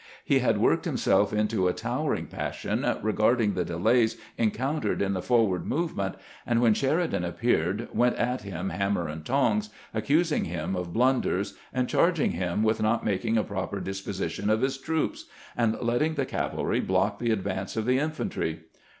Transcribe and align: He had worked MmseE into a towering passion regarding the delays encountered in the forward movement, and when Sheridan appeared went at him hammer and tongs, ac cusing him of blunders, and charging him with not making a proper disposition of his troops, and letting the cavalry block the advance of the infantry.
He 0.25 0.39
had 0.39 0.57
worked 0.57 0.85
MmseE 0.87 1.31
into 1.31 1.67
a 1.67 1.73
towering 1.73 2.25
passion 2.25 2.83
regarding 3.03 3.53
the 3.53 3.63
delays 3.63 4.17
encountered 4.35 4.99
in 4.99 5.13
the 5.13 5.21
forward 5.21 5.67
movement, 5.67 6.15
and 6.43 6.59
when 6.59 6.73
Sheridan 6.73 7.23
appeared 7.23 7.87
went 7.93 8.15
at 8.15 8.41
him 8.41 8.69
hammer 8.71 9.07
and 9.07 9.23
tongs, 9.23 9.69
ac 9.93 10.11
cusing 10.11 10.45
him 10.47 10.75
of 10.75 10.91
blunders, 10.91 11.53
and 11.71 11.87
charging 11.87 12.31
him 12.31 12.63
with 12.63 12.81
not 12.81 13.05
making 13.05 13.37
a 13.37 13.43
proper 13.43 13.79
disposition 13.79 14.49
of 14.49 14.61
his 14.61 14.79
troops, 14.79 15.25
and 15.55 15.79
letting 15.81 16.15
the 16.15 16.25
cavalry 16.25 16.79
block 16.79 17.19
the 17.19 17.29
advance 17.29 17.77
of 17.77 17.85
the 17.85 17.99
infantry. 17.99 18.61